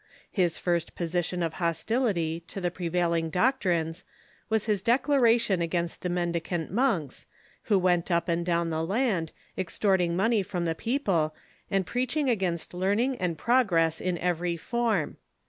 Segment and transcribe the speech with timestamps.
[0.31, 1.45] His first position Wycliffe...
[1.53, 4.03] of hostility to the prevailing doctrines
[4.51, 7.27] Avas his declara tion against the mendicant monks,
[7.65, 11.35] who went up and down the land, extorting money from the people,
[11.69, 15.17] and preaching against learning and progress in every form.